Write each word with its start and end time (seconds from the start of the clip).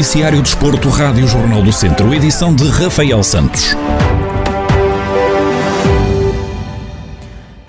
Noticiário 0.00 0.40
Desporto, 0.40 0.88
Rádio 0.88 1.28
Jornal 1.28 1.62
do 1.62 1.70
Centro, 1.70 2.14
edição 2.14 2.54
de 2.54 2.66
Rafael 2.66 3.22
Santos. 3.22 3.76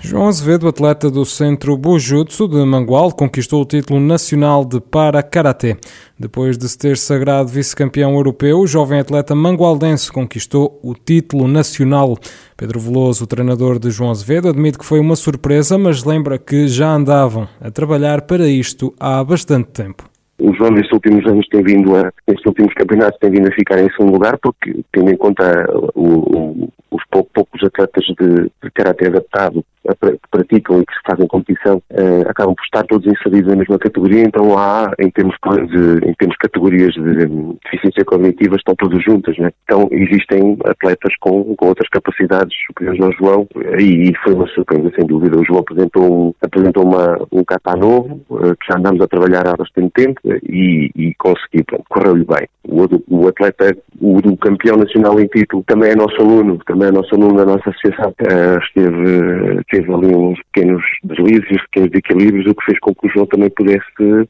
João 0.00 0.28
Azevedo, 0.28 0.66
atleta 0.66 1.10
do 1.10 1.26
Centro 1.26 1.76
Bujutsu 1.76 2.48
de 2.48 2.64
Mangual, 2.64 3.12
conquistou 3.12 3.60
o 3.60 3.66
título 3.66 4.00
nacional 4.00 4.64
de 4.64 4.80
Para-Karatê. 4.80 5.76
Depois 6.18 6.56
de 6.56 6.66
se 6.70 6.78
ter 6.78 6.96
sagrado 6.96 7.50
vice-campeão 7.50 8.14
europeu, 8.14 8.60
o 8.60 8.66
jovem 8.66 9.00
atleta 9.00 9.34
mangualdense 9.34 10.10
conquistou 10.10 10.80
o 10.82 10.94
título 10.94 11.46
nacional. 11.46 12.16
Pedro 12.56 12.80
Veloso, 12.80 13.26
treinador 13.26 13.78
de 13.78 13.90
João 13.90 14.10
Azevedo, 14.10 14.48
admite 14.48 14.78
que 14.78 14.86
foi 14.86 15.00
uma 15.00 15.16
surpresa, 15.16 15.76
mas 15.76 16.02
lembra 16.02 16.38
que 16.38 16.66
já 16.66 16.94
andavam 16.94 17.46
a 17.60 17.70
trabalhar 17.70 18.22
para 18.22 18.48
isto 18.48 18.94
há 18.98 19.22
bastante 19.22 19.68
tempo 19.68 20.11
o 20.42 20.54
João 20.54 20.70
nestes 20.70 20.92
últimos 20.92 21.24
anos 21.26 21.46
tem 21.48 21.62
vindo 21.62 21.96
a, 21.96 22.12
nestes 22.26 22.46
últimos 22.46 22.74
campeonatos 22.74 23.18
tem 23.20 23.30
vindo 23.30 23.48
a 23.48 23.54
ficar 23.54 23.78
em 23.80 23.90
segundo 23.90 24.14
lugar 24.14 24.38
porque 24.38 24.80
tendo 24.92 25.10
em 25.10 25.16
conta 25.16 25.66
o, 25.94 26.06
o, 26.06 26.72
os 26.90 27.02
poucos 27.10 27.62
atletas 27.62 28.04
de, 28.04 28.50
de 28.62 28.70
caráter 28.74 29.08
adaptado 29.08 29.64
que 29.82 30.28
praticam 30.30 30.80
e 30.80 30.86
que 30.86 30.92
fazem 31.06 31.26
competição 31.26 31.82
uh, 31.90 32.28
acabam 32.28 32.54
por 32.54 32.64
estar 32.64 32.84
todos 32.84 33.06
inseridos 33.06 33.50
na 33.50 33.56
mesma 33.56 33.78
categoria, 33.78 34.22
então 34.22 34.56
há, 34.56 34.92
em 34.98 35.10
termos 35.10 35.36
de, 35.68 36.08
em 36.08 36.14
termos 36.14 36.34
de 36.34 36.38
categorias 36.38 36.94
de 36.94 37.26
deficiência 37.64 38.04
cognitiva, 38.04 38.56
estão 38.56 38.74
todas 38.76 39.02
juntas, 39.02 39.36
né? 39.38 39.50
Então 39.64 39.88
existem 39.90 40.56
atletas 40.64 41.14
com, 41.20 41.54
com 41.56 41.66
outras 41.66 41.88
capacidades 41.88 42.56
superiores 42.66 43.02
ao 43.02 43.12
João 43.12 43.48
e, 43.78 44.12
foi 44.22 44.34
uma 44.34 44.46
surpresa, 44.48 44.90
sem 44.96 45.06
dúvida. 45.06 45.38
O 45.38 45.44
João 45.44 45.60
apresentou, 45.60 46.36
apresentou 46.40 46.84
uma, 46.84 47.18
um 47.32 47.44
capa 47.44 47.76
novo, 47.76 48.20
uh, 48.30 48.56
que 48.56 48.66
já 48.68 48.78
andamos 48.78 49.00
a 49.00 49.08
trabalhar 49.08 49.46
há 49.46 49.56
bastante 49.56 49.90
tempo 49.94 50.20
e, 50.48 50.90
e 50.94 51.14
consegui, 51.14 51.64
correu-lhe 51.88 52.24
bem. 52.24 52.46
O, 52.64 52.86
o 53.08 53.28
atleta, 53.28 53.76
o, 54.02 54.36
campeão 54.36 54.76
nacional 54.76 55.18
em 55.20 55.26
título, 55.28 55.62
também 55.66 55.92
é 55.92 55.96
nosso 55.96 56.20
aluno, 56.20 56.58
também 56.66 56.88
é 56.88 56.90
nosso 56.90 57.14
aluno 57.14 57.36
da 57.36 57.44
nossa 57.44 57.70
associação, 57.70 58.10
uh, 58.10 58.58
esteve 58.58 59.62
teve 59.70 59.92
ali 59.92 60.14
uns 60.14 60.38
pequenos 60.52 60.82
deslizes, 61.04 61.50
uns 61.50 61.62
pequenos 61.62 61.90
desequilíbrios, 61.90 62.46
o 62.46 62.54
que 62.54 62.64
fez 62.64 62.78
com 62.80 62.94
que 62.94 63.06
o 63.06 63.10
João 63.10 63.26
também 63.26 63.50
pudesse, 63.50 63.80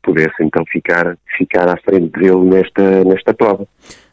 pudesse 0.02 0.34
então 0.40 0.62
ficar, 0.70 1.16
ficar 1.38 1.68
à 1.68 1.76
frente 1.78 2.10
dele 2.12 2.44
nesta, 2.44 3.04
nesta 3.04 3.32
prova. 3.32 3.66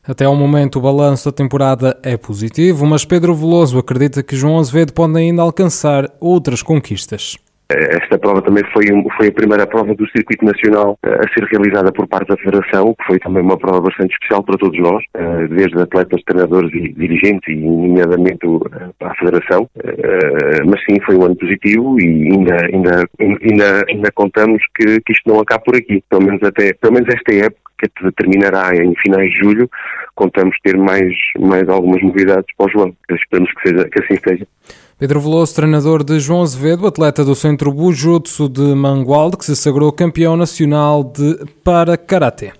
Até 0.07 0.25
ao 0.25 0.35
momento, 0.35 0.79
o 0.79 0.81
balanço 0.81 1.29
da 1.29 1.35
temporada 1.35 1.99
é 2.01 2.15
positivo, 2.17 2.85
mas 2.85 3.05
Pedro 3.05 3.35
Veloso 3.35 3.77
acredita 3.77 4.23
que 4.23 4.35
João 4.35 4.57
Azevedo 4.57 4.93
pode 4.93 5.15
ainda 5.17 5.41
alcançar 5.41 6.09
outras 6.19 6.63
conquistas. 6.63 7.37
Esta 7.71 8.17
prova 8.17 8.41
também 8.41 8.63
foi, 8.73 8.85
foi 9.15 9.27
a 9.27 9.31
primeira 9.31 9.67
prova 9.67 9.93
do 9.93 10.09
circuito 10.09 10.43
nacional 10.43 10.97
eh, 11.05 11.19
a 11.23 11.33
ser 11.33 11.47
realizada 11.51 11.91
por 11.91 12.07
parte 12.07 12.29
da 12.29 12.37
Federação, 12.37 12.95
que 12.95 13.05
foi 13.05 13.19
também 13.19 13.43
uma 13.43 13.59
prova 13.59 13.81
bastante 13.81 14.11
especial 14.13 14.43
para 14.43 14.57
todos 14.57 14.79
nós, 14.79 15.03
eh, 15.13 15.47
desde 15.49 15.79
atletas, 15.79 16.19
treinadores 16.25 16.73
e 16.73 16.91
dirigentes, 16.93 17.47
e 17.47 17.55
nomeadamente 17.55 18.39
para 18.97 19.11
a 19.11 19.15
Federação. 19.15 19.69
Eh, 19.83 20.63
mas 20.65 20.83
sim, 20.83 20.99
foi 21.05 21.15
um 21.15 21.25
ano 21.25 21.35
positivo 21.35 21.99
e 22.01 22.31
ainda, 22.31 22.55
ainda, 22.65 23.07
ainda, 23.19 23.85
ainda 23.87 24.11
contamos 24.15 24.63
que, 24.75 24.99
que 25.01 25.13
isto 25.13 25.29
não 25.29 25.39
acaba 25.39 25.63
por 25.63 25.75
aqui. 25.75 26.03
Pelo 26.09 26.23
menos, 26.23 26.41
até, 26.41 26.73
pelo 26.73 26.93
menos 26.93 27.07
esta 27.13 27.35
época, 27.35 27.69
que 27.77 28.11
terminará 28.13 28.75
em 28.75 28.95
finais 28.95 29.29
de 29.29 29.39
julho, 29.39 29.69
contamos 30.15 30.57
ter 30.63 30.75
mais, 30.75 31.13
mais 31.39 31.69
algumas 31.69 32.01
novidades 32.01 32.47
para 32.57 32.65
o 32.65 32.69
João. 32.69 32.95
Esperamos 33.11 33.53
que, 33.53 33.69
seja, 33.69 33.89
que 33.89 34.03
assim 34.03 34.19
seja. 34.27 34.47
Pedro 34.99 35.21
Veloso, 35.21 35.55
treinador 35.55 36.03
de 36.03 36.19
João 36.19 36.41
Azevedo, 36.41 36.85
atleta 36.85 37.23
do 37.23 37.33
Centro 37.33 37.71
Bujutsu 37.71 38.49
de 38.49 38.75
Mangualde, 38.75 39.37
que 39.37 39.45
se 39.45 39.55
sagrou 39.55 39.93
campeão 39.93 40.35
nacional 40.35 41.05
de 41.05 41.39
para-karatê. 41.63 42.51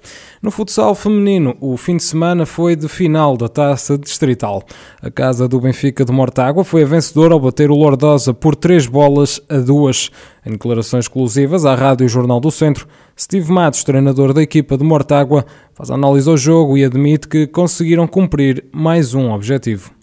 No 0.42 0.50
futsal 0.50 0.96
feminino, 0.96 1.58
o 1.60 1.76
fim 1.76 1.98
de 1.98 2.04
semana 2.04 2.46
foi 2.46 2.78
de 2.78 2.88
final 2.88 3.36
da 3.36 3.50
Taça 3.50 3.98
Distrital. 3.98 4.64
A 5.02 5.12
casa 5.12 5.50
do 5.50 5.60
Benfica 5.60 6.06
de 6.06 6.14
Mortágua 6.14 6.64
foi 6.64 6.84
a 6.84 6.86
vencedora 6.86 7.34
ao 7.34 7.42
bater 7.42 7.70
o 7.70 7.76
Lordosa 7.76 8.34
por 8.34 8.56
três 8.56 8.88
bolas 8.88 9.42
a 9.50 9.58
duas. 9.58 10.10
Em 10.46 10.52
declarações 10.52 11.04
exclusivas 11.04 11.66
à 11.66 11.76
Rádio 11.76 12.08
Jornal 12.08 12.40
do 12.40 12.52
Centro, 12.52 12.88
Steve 13.20 13.52
Matos, 13.52 13.84
treinador 13.84 14.32
da 14.32 14.42
equipa 14.42 14.78
de 14.78 14.84
Mortágua, 14.86 15.46
faz 15.74 15.92
análise 15.92 16.30
ao 16.30 16.38
jogo 16.38 16.78
e 16.78 16.86
admite 16.86 17.28
que 17.28 17.48
conseguiram 17.48 18.08
cumprir 18.08 18.64
mais 18.72 19.14
um 19.14 19.30
objetivo. 19.30 19.99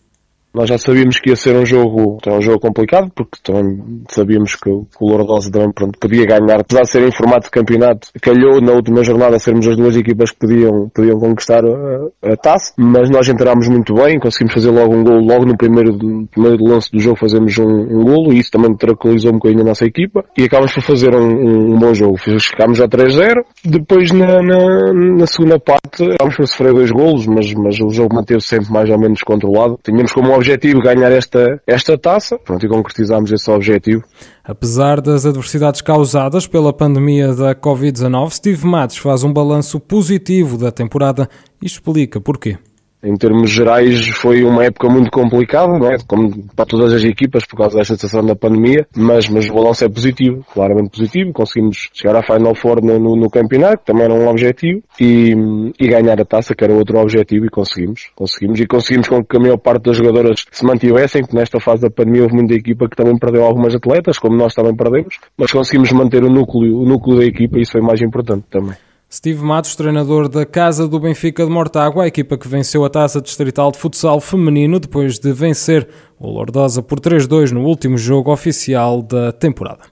Nós 0.56 0.70
já 0.70 0.78
sabíamos 0.78 1.20
que 1.20 1.28
ia 1.28 1.36
ser 1.36 1.54
um 1.54 1.66
jogo, 1.66 2.16
é 2.26 2.32
um 2.32 2.40
jogo 2.40 2.58
complicado, 2.58 3.12
porque 3.14 3.36
também 3.42 3.78
sabíamos 4.08 4.54
que, 4.54 4.70
o 4.70 4.86
Lourdes 4.98 5.50
também 5.50 5.70
pronto, 5.70 5.98
podia 5.98 6.24
ganhar, 6.24 6.60
apesar 6.60 6.80
de 6.80 6.90
ser 6.92 7.06
em 7.06 7.12
formato 7.12 7.44
de 7.44 7.50
campeonato, 7.50 8.08
calhou 8.22 8.58
na 8.62 8.72
última 8.72 9.04
jornada 9.04 9.38
sermos 9.38 9.66
as 9.66 9.76
duas 9.76 9.94
equipas 9.94 10.30
que 10.30 10.38
podiam, 10.38 10.88
podiam 10.88 11.20
conquistar 11.20 11.62
a, 11.62 12.32
a 12.32 12.36
taça, 12.38 12.72
mas 12.78 13.10
nós 13.10 13.28
entramos 13.28 13.68
muito 13.68 13.92
bem, 13.92 14.18
conseguimos 14.18 14.54
fazer 14.54 14.70
logo 14.70 14.94
um 14.94 15.04
gol, 15.04 15.20
logo 15.20 15.44
no 15.44 15.58
primeiro, 15.58 15.92
primeiro 16.30 16.64
lance 16.64 16.90
do 16.90 17.00
jogo 17.00 17.18
fazemos 17.18 17.58
um, 17.58 17.68
um 17.68 18.02
golo, 18.02 18.32
e 18.32 18.38
isso 18.38 18.50
também 18.50 18.74
tranquilizou 18.74 19.32
um 19.32 19.34
bocadinho 19.34 19.60
a 19.60 19.66
nossa 19.66 19.84
equipa, 19.84 20.24
e 20.38 20.44
acabamos 20.44 20.72
por 20.72 20.84
fazer 20.84 21.14
um, 21.14 21.74
um 21.74 21.78
bom 21.78 21.92
jogo. 21.92 22.16
Ficámos 22.16 22.80
a 22.80 22.88
3-0, 22.88 23.44
depois 23.62 24.10
na, 24.10 24.40
na, 24.40 24.92
na, 25.18 25.26
segunda 25.26 25.60
parte 25.60 26.02
acabamos 26.02 26.34
por 26.34 26.48
sofrer 26.48 26.72
dois 26.72 26.90
golos, 26.90 27.26
mas, 27.26 27.52
mas 27.52 27.78
o 27.78 27.90
jogo 27.90 28.14
manteve-se 28.14 28.48
sempre 28.48 28.72
mais 28.72 28.88
ou 28.88 28.98
menos 28.98 29.22
controlado. 29.22 29.78
Tínhamos 29.84 30.12
como 30.12 30.45
objetivo 30.46 30.80
ganhar 30.80 31.10
esta, 31.10 31.60
esta 31.66 31.98
taça. 31.98 32.38
Pronto, 32.38 32.64
e 32.64 32.68
concretizámos 32.68 33.32
esse 33.32 33.50
objetivo. 33.50 34.04
Apesar 34.44 35.00
das 35.00 35.26
adversidades 35.26 35.80
causadas 35.80 36.46
pela 36.46 36.72
pandemia 36.72 37.34
da 37.34 37.54
Covid-19, 37.54 38.30
Steve 38.30 38.64
Matos 38.64 38.98
faz 38.98 39.24
um 39.24 39.32
balanço 39.32 39.80
positivo 39.80 40.56
da 40.56 40.70
temporada 40.70 41.28
e 41.60 41.66
explica 41.66 42.20
porquê 42.20 42.56
em 43.06 43.16
termos 43.16 43.50
gerais 43.50 44.08
foi 44.08 44.42
uma 44.42 44.64
época 44.64 44.88
muito 44.88 45.10
complicada, 45.12 45.78
não 45.78 45.88
é? 45.88 45.96
como 46.06 46.44
para 46.56 46.66
todas 46.66 46.92
as 46.92 47.04
equipas 47.04 47.46
por 47.46 47.56
causa 47.56 47.78
desta 47.78 47.94
situação 47.94 48.26
da 48.26 48.34
pandemia, 48.34 48.86
mas, 48.96 49.28
mas 49.28 49.48
o 49.48 49.54
balanço 49.54 49.84
é 49.84 49.88
positivo, 49.88 50.44
claramente 50.52 50.90
positivo, 50.90 51.32
conseguimos 51.32 51.88
chegar 51.92 52.16
à 52.16 52.22
Final 52.22 52.54
Four 52.56 52.84
no, 52.84 52.98
no, 52.98 53.30
campeonato, 53.30 53.84
também 53.84 54.04
era 54.04 54.14
um 54.14 54.28
objetivo, 54.28 54.82
e, 55.00 55.34
e, 55.78 55.88
ganhar 55.88 56.20
a 56.20 56.24
taça, 56.24 56.54
que 56.54 56.64
era 56.64 56.74
outro 56.74 56.98
objetivo, 56.98 57.46
e 57.46 57.48
conseguimos, 57.48 58.10
conseguimos, 58.16 58.60
e 58.60 58.66
conseguimos 58.66 59.08
com 59.08 59.24
que 59.24 59.36
a 59.36 59.40
maior 59.40 59.58
parte 59.58 59.84
das 59.84 59.96
jogadoras 59.96 60.44
se 60.50 60.64
mantivessem, 60.64 61.22
que 61.22 61.34
nesta 61.34 61.60
fase 61.60 61.82
da 61.82 61.90
pandemia 61.90 62.24
houve 62.24 62.34
muita 62.34 62.54
equipa 62.54 62.88
que 62.88 62.96
também 62.96 63.16
perdeu 63.16 63.44
algumas 63.44 63.74
atletas, 63.74 64.18
como 64.18 64.36
nós 64.36 64.52
também 64.52 64.74
perdemos, 64.74 65.18
mas 65.36 65.52
conseguimos 65.52 65.92
manter 65.92 66.24
o 66.24 66.30
núcleo, 66.30 66.80
o 66.80 66.84
núcleo 66.84 67.18
da 67.18 67.24
equipa, 67.24 67.58
e 67.58 67.62
isso 67.62 67.72
foi 67.72 67.80
mais 67.80 68.02
importante 68.02 68.46
também. 68.50 68.74
Steve 69.08 69.40
Matos, 69.40 69.76
treinador 69.76 70.28
da 70.28 70.44
Casa 70.44 70.88
do 70.88 70.98
Benfica 70.98 71.44
de 71.44 71.50
Mortágua, 71.50 72.02
a 72.02 72.06
equipa 72.08 72.36
que 72.36 72.48
venceu 72.48 72.84
a 72.84 72.90
taça 72.90 73.20
distrital 73.20 73.70
de 73.70 73.78
futsal 73.78 74.20
feminino 74.20 74.80
depois 74.80 75.20
de 75.20 75.32
vencer 75.32 75.88
o 76.18 76.28
Lordosa 76.28 76.82
por 76.82 76.98
3-2 76.98 77.52
no 77.52 77.62
último 77.62 77.96
jogo 77.96 78.32
oficial 78.32 79.00
da 79.02 79.30
temporada. 79.30 79.82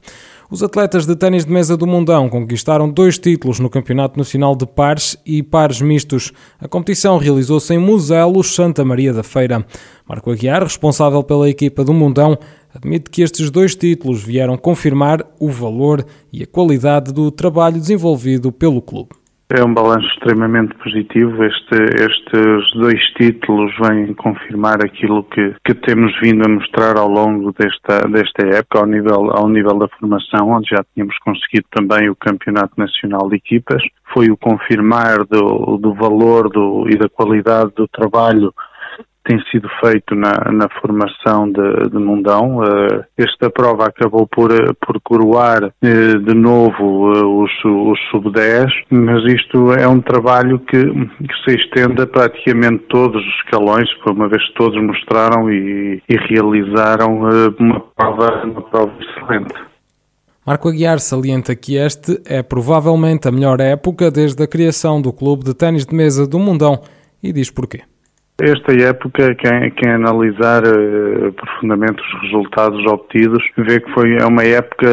Os 0.51 0.63
atletas 0.65 1.07
de 1.07 1.17
ténis 1.17 1.45
de 1.45 1.53
mesa 1.53 1.77
do 1.77 1.87
Mundão 1.87 2.29
conquistaram 2.29 2.91
dois 2.91 3.17
títulos 3.17 3.61
no 3.61 3.71
Campeonato 3.71 4.19
Nacional 4.19 4.55
de 4.57 4.67
Pares 4.67 5.17
e 5.25 5.43
Pares 5.43 5.81
Mistos. 5.81 6.33
A 6.61 6.69
competição 6.69 7.17
realizou-se 7.17 7.73
em 7.73 7.79
Muselos, 7.79 8.55
Santa 8.55 8.85
Maria 8.85 9.13
da 9.13 9.23
Feira. 9.23 9.65
Marco 10.07 10.31
Aguiar, 10.31 10.63
responsável 10.63 11.23
pela 11.23 11.49
equipa 11.49 11.83
do 11.83 11.95
Mundão, 11.95 12.37
admite 12.75 13.11
que 13.11 13.23
estes 13.23 13.51
dois 13.51 13.75
títulos 13.75 14.25
vieram 14.25 14.57
confirmar 14.57 15.21
o 15.39 15.51
valor 15.51 16.05
e 16.33 16.43
a 16.43 16.47
qualidade 16.47 17.13
do 17.13 17.31
trabalho 17.31 17.77
desenvolvido 17.77 18.51
pelo 18.51 18.83
clube. 18.83 19.11
É 19.51 19.63
um 19.63 19.75
balanço 19.75 20.07
extremamente 20.09 20.75
positivo. 20.77 21.45
Este, 21.45 21.75
estes 21.75 22.73
dois 22.75 23.01
títulos 23.17 23.71
vêm 23.79 24.15
confirmar 24.15 24.83
aquilo 24.83 25.23
que, 25.25 25.55
que 25.65 25.75
temos 25.75 26.13
vindo 26.21 26.43
a 26.47 26.51
mostrar 26.51 26.97
ao 26.97 27.09
longo 27.09 27.53
desta, 27.53 28.09
desta 28.09 28.47
época, 28.57 28.81
ao 28.81 28.87
nível, 28.87 29.31
ao 29.31 29.49
nível 29.49 29.79
da 29.79 29.89
formação, 29.89 30.51
onde 30.51 30.71
já 30.71 30.83
tínhamos 30.95 31.17
conseguido 31.19 31.67
também 31.71 32.09
o 32.09 32.17
Campeonato 32.17 32.73
Nacional 32.79 33.29
de 33.29 33.37
Equipas. 33.37 33.83
Foi 34.15 34.31
o 34.31 34.37
confirmar 34.37 35.19
do, 35.27 35.77
do 35.77 35.93
valor 35.95 36.49
do, 36.49 36.89
e 36.89 36.97
da 36.97 37.09
qualidade 37.09 37.71
do 37.77 37.87
trabalho 37.87 38.53
tem 39.25 39.41
sido 39.51 39.69
feito 39.81 40.15
na, 40.15 40.33
na 40.53 40.69
formação 40.81 41.51
de, 41.51 41.91
de 41.91 41.99
Mundão. 41.99 42.59
Uh, 42.59 43.05
esta 43.17 43.51
prova 43.51 43.87
acabou 43.87 44.27
por, 44.27 44.51
por 44.87 45.01
coroar 45.03 45.65
uh, 45.65 46.19
de 46.19 46.35
novo 46.35 47.11
uh, 47.11 47.43
os, 47.43 47.51
os 47.65 47.99
sub-10, 48.11 48.69
mas 48.91 49.25
isto 49.33 49.73
é 49.73 49.89
um 49.89 50.01
trabalho 50.01 50.59
que, 50.61 50.79
que, 50.79 51.35
se 51.45 51.57
estende 51.57 52.03
a 52.03 52.07
praticamente 52.07 52.85
todos 52.89 53.21
os 53.21 53.35
escalões, 53.45 53.89
uma 54.07 54.29
vez 54.29 54.47
que 54.49 54.55
todos 54.55 54.81
mostraram 54.83 55.51
e, 55.51 56.03
e 56.09 56.17
realizaram 56.29 57.21
uma, 57.59 57.81
prova, 57.97 58.45
uma 58.45 58.63
prova 58.63 58.93
excelente. 59.01 59.55
Marco 60.47 60.69
Aguiar 60.69 61.01
salienta 61.01 61.57
que 61.57 61.77
este 61.77 62.21
é 62.27 62.43
provavelmente 62.43 63.27
a 63.27 63.33
melhor 63.33 63.61
época 63.61 64.11
desde 64.11 64.43
a 64.43 64.47
criação 64.47 65.01
do 65.01 65.11
clube 65.11 65.43
de 65.43 65.55
ténis 65.55 65.87
de 65.87 65.95
mesa 65.95 66.27
do 66.27 66.39
Mundão 66.39 66.83
e 67.23 67.33
diz 67.33 67.51
porquê 67.51 67.81
Esta 68.41 68.73
época, 68.73 69.33
quem, 69.37 69.71
quem 69.71 69.93
analisar 69.93 70.65
uh, 70.65 71.33
profundamente 71.35 72.03
os 72.03 72.23
resultados 72.23 72.85
obtidos, 72.91 73.41
vê 73.57 73.79
que 73.79 73.93
foi 73.93 74.17
é 74.17 74.27
uma 74.27 74.43
época 74.43 74.89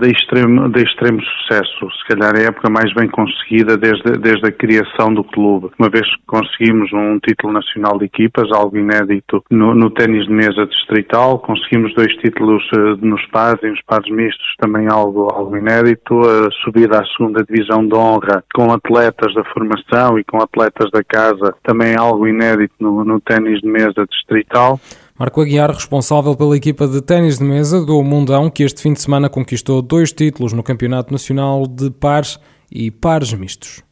de 0.00 0.08
extremo, 0.12 0.68
de 0.68 0.84
extremo 0.84 1.20
sucesso. 1.20 1.90
Se 1.90 2.14
calhar 2.14 2.36
é 2.36 2.44
a 2.44 2.48
época 2.50 2.70
mais 2.70 2.94
bem 2.94 3.08
conseguida 3.08 3.76
desde, 3.76 4.12
desde 4.20 4.46
a 4.46 4.52
criação 4.52 5.12
do 5.12 5.24
clube. 5.24 5.70
Uma 5.80 5.90
vez 5.90 6.06
que 6.06 6.22
conseguimos 6.28 6.92
um 6.92 7.18
título 7.18 7.52
nacional 7.52 7.98
de 7.98 8.04
equipas, 8.04 8.52
algo 8.52 8.78
inédito 8.78 9.42
no, 9.50 9.74
no 9.74 9.90
ténis 9.90 10.24
de 10.28 10.32
mesa 10.32 10.64
distrital, 10.66 11.40
conseguimos 11.40 11.92
dois 11.96 12.14
títulos 12.18 12.62
uh, 12.70 13.04
nos 13.04 13.24
pares 13.32 13.60
e 13.64 13.70
nos 13.70 13.82
pares 13.82 14.08
mistos, 14.12 14.46
também 14.60 14.86
algo, 14.88 15.28
algo 15.34 15.56
inédito, 15.56 16.20
a 16.20 16.48
subida 16.62 17.00
à 17.00 17.04
segunda 17.16 17.42
divisão 17.42 17.84
de 17.84 17.96
honra 17.96 18.44
com 18.54 18.72
atletas 18.72 19.34
da 19.34 19.42
formação 19.46 20.20
e 20.20 20.22
com 20.22 20.40
atletas 20.40 20.88
da 20.92 21.02
casa, 21.02 21.52
também 21.64 21.96
algo 21.98 22.28
inédito 22.28 22.75
no, 22.78 23.04
no 23.04 23.20
ténis 23.20 23.60
de 23.60 23.68
mesa 23.68 24.06
distrital. 24.10 24.80
Marco 25.18 25.40
Aguiar, 25.40 25.70
responsável 25.70 26.36
pela 26.36 26.56
equipa 26.56 26.86
de 26.86 27.00
ténis 27.00 27.38
de 27.38 27.44
mesa 27.44 27.84
do 27.84 28.02
Mundão, 28.02 28.50
que 28.50 28.62
este 28.62 28.82
fim 28.82 28.92
de 28.92 29.00
semana 29.00 29.30
conquistou 29.30 29.80
dois 29.80 30.12
títulos 30.12 30.52
no 30.52 30.62
Campeonato 30.62 31.10
Nacional 31.10 31.66
de 31.66 31.90
Pares 31.90 32.38
e 32.70 32.90
Pares 32.90 33.32
Mistos. 33.32 33.82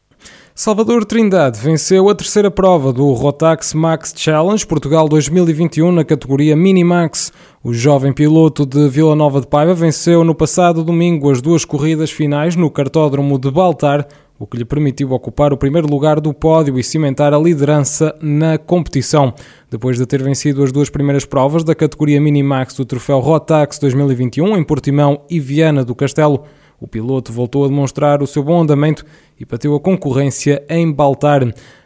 Salvador 0.57 1.03
Trindade 1.03 1.59
venceu 1.59 2.07
a 2.07 2.15
terceira 2.15 2.49
prova 2.49 2.93
do 2.93 3.11
Rotax 3.11 3.73
Max 3.73 4.13
Challenge 4.15 4.65
Portugal 4.65 5.09
2021 5.09 5.91
na 5.91 6.05
categoria 6.05 6.55
Minimax. 6.55 7.33
O 7.61 7.73
jovem 7.73 8.13
piloto 8.13 8.65
de 8.65 8.87
Vila 8.87 9.17
Nova 9.17 9.41
de 9.41 9.47
Paiva 9.47 9.73
venceu 9.73 10.23
no 10.23 10.33
passado 10.33 10.81
domingo 10.81 11.29
as 11.29 11.41
duas 11.41 11.65
corridas 11.65 12.09
finais 12.09 12.55
no 12.55 12.71
cartódromo 12.71 13.37
de 13.37 13.51
Baltar, 13.51 14.07
o 14.37 14.45
que 14.45 14.57
lhe 14.57 14.65
permitiu 14.65 15.11
ocupar 15.11 15.53
o 15.53 15.57
primeiro 15.57 15.87
lugar 15.87 16.19
do 16.19 16.33
pódio 16.33 16.77
e 16.77 16.83
cimentar 16.83 17.33
a 17.33 17.39
liderança 17.39 18.13
na 18.21 18.57
competição. 18.57 19.33
Depois 19.69 19.97
de 19.97 20.05
ter 20.05 20.21
vencido 20.21 20.63
as 20.63 20.71
duas 20.71 20.89
primeiras 20.89 21.25
provas 21.25 21.63
da 21.63 21.73
categoria 21.73 22.19
Minimax 22.19 22.75
do 22.75 22.85
troféu 22.85 23.19
Rotax 23.19 23.79
2021 23.79 24.57
em 24.57 24.63
Portimão 24.63 25.21
e 25.29 25.39
Viana 25.39 25.85
do 25.85 25.95
Castelo, 25.95 26.43
o 26.79 26.87
piloto 26.87 27.31
voltou 27.31 27.63
a 27.63 27.67
demonstrar 27.69 28.21
o 28.21 28.27
seu 28.27 28.43
bom 28.43 28.61
andamento 28.61 29.05
e 29.39 29.45
bateu 29.45 29.73
a 29.73 29.79
concorrência 29.79 30.63
em 30.69 30.91
Baltar. 30.91 31.41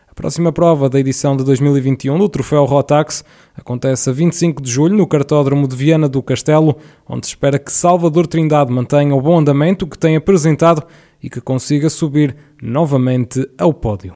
A 0.07 0.13
próxima 0.15 0.51
prova 0.51 0.89
da 0.89 0.99
edição 0.99 1.37
de 1.37 1.43
2021 1.43 2.17
do 2.17 2.27
Troféu 2.27 2.65
Rotax 2.65 3.23
acontece 3.55 4.09
a 4.09 4.13
25 4.13 4.61
de 4.61 4.69
julho 4.69 4.97
no 4.97 5.07
cartódromo 5.07 5.67
de 5.67 5.75
Viana 5.75 6.09
do 6.09 6.21
Castelo, 6.23 6.75
onde 7.07 7.27
se 7.27 7.33
espera 7.33 7.59
que 7.59 7.71
Salvador 7.71 8.25
Trindade 8.25 8.71
mantenha 8.71 9.15
o 9.15 9.21
bom 9.21 9.37
andamento 9.37 9.85
que 9.85 9.97
tem 9.97 10.15
apresentado 10.15 10.83
e 11.21 11.29
que 11.29 11.41
consiga 11.41 11.89
subir 11.89 12.35
novamente 12.61 13.49
ao 13.57 13.73
pódio. 13.73 14.07